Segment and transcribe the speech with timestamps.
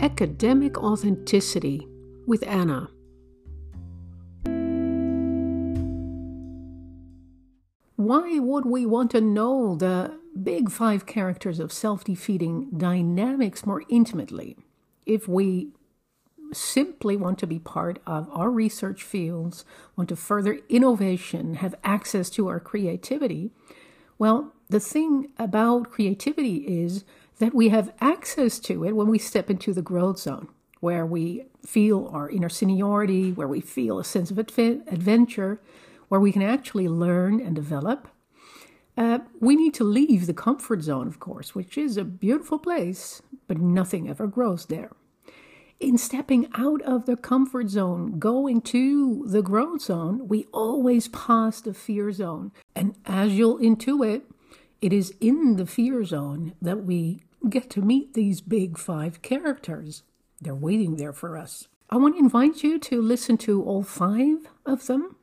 [0.00, 1.86] Academic Authenticity
[2.26, 2.88] with Anna.
[7.96, 13.82] Why would we want to know the big five characters of self defeating dynamics more
[13.90, 14.56] intimately
[15.04, 15.72] if we
[16.50, 22.30] simply want to be part of our research fields, want to further innovation, have access
[22.30, 23.50] to our creativity?
[24.18, 27.04] Well, the thing about creativity is
[27.40, 30.48] that we have access to it when we step into the growth zone,
[30.80, 35.60] where we feel our inner seniority, where we feel a sense of adventure,
[36.08, 38.08] where we can actually learn and develop.
[38.96, 43.22] Uh, we need to leave the comfort zone, of course, which is a beautiful place,
[43.46, 44.90] but nothing ever grows there
[45.80, 51.60] in stepping out of the comfort zone, going to the growth zone, we always pass
[51.62, 52.52] the fear zone.
[52.76, 54.22] And as you'll intuit,
[54.82, 60.02] it is in the fear zone that we get to meet these big five characters.
[60.40, 61.68] They're waiting there for us.
[61.88, 65.16] I want to invite you to listen to all five of them.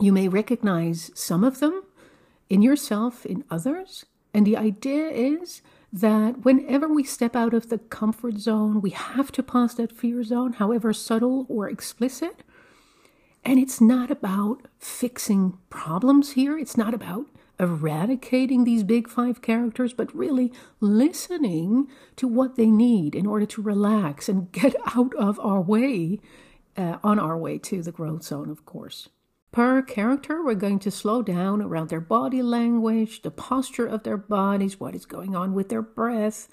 [0.00, 1.82] You may recognize some of them
[2.48, 4.04] in yourself, in others.
[4.32, 9.30] And the idea is that whenever we step out of the comfort zone, we have
[9.32, 12.42] to pass that fear zone, however subtle or explicit.
[13.44, 16.58] And it's not about fixing problems here.
[16.58, 17.26] It's not about
[17.58, 23.62] eradicating these big five characters, but really listening to what they need in order to
[23.62, 26.20] relax and get out of our way,
[26.76, 29.08] uh, on our way to the growth zone, of course.
[29.52, 34.16] Per character, we're going to slow down around their body language, the posture of their
[34.16, 36.48] bodies, what is going on with their breath,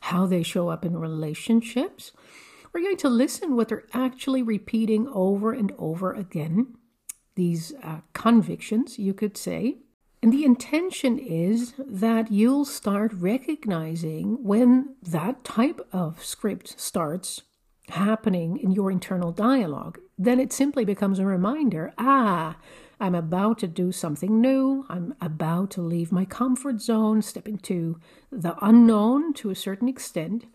[0.00, 2.12] how they show up in relationships.
[2.72, 6.76] We're going to listen what they're actually repeating over and over again,
[7.34, 9.78] these uh, convictions, you could say.
[10.24, 17.42] And the intention is that you'll start recognizing when that type of script starts
[17.90, 22.56] happening in your internal dialogue, then it simply becomes a reminder ah,
[22.98, 24.86] I'm about to do something new.
[24.88, 28.00] I'm about to leave my comfort zone, step into
[28.32, 30.46] the unknown to a certain extent.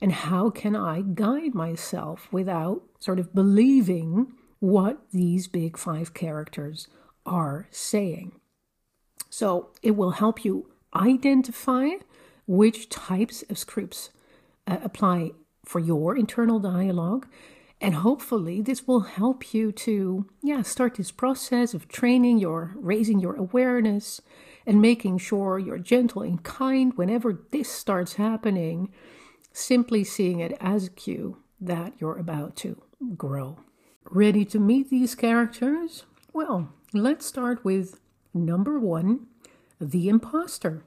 [0.00, 6.88] And how can I guide myself without sort of believing what these big five characters
[7.26, 8.38] are saying?
[9.32, 11.88] So it will help you identify
[12.46, 14.10] which types of scripts
[14.66, 15.30] uh, apply
[15.64, 17.26] for your internal dialogue.
[17.80, 23.20] And hopefully, this will help you to, yeah, start this process of training your, raising
[23.20, 24.20] your awareness
[24.66, 28.92] and making sure you're gentle and kind whenever this starts happening,
[29.50, 32.82] simply seeing it as a cue that you're about to
[33.16, 33.60] grow.
[34.10, 36.04] Ready to meet these characters?
[36.34, 37.98] Well, let's start with
[38.34, 39.26] number one
[39.80, 40.84] the imposter.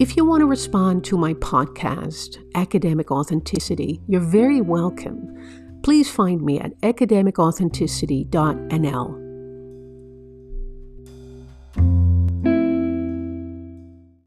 [0.00, 5.80] If you want to respond to my podcast, Academic Authenticity, you're very welcome.
[5.84, 9.23] Please find me at academicauthenticity.nl.